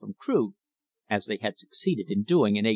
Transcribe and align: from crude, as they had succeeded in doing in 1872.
from 0.01 0.15
crude, 0.17 0.55
as 1.11 1.27
they 1.27 1.37
had 1.37 1.59
succeeded 1.59 2.09
in 2.09 2.23
doing 2.23 2.55
in 2.55 2.65
1872. 2.65 2.69